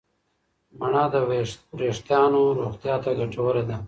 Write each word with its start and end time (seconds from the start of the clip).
مڼه 0.79 1.03
د 1.13 1.15
وریښتانو 1.77 2.41
روغتیا 2.59 2.95
ته 3.03 3.11
ګټوره 3.19 3.63
ده. 3.69 3.77